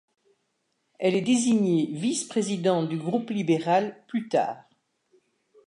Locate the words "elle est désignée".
0.97-1.93